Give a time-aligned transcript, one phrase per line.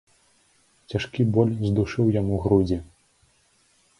[0.93, 2.77] Цяжкі боль здушыў яму грудзі.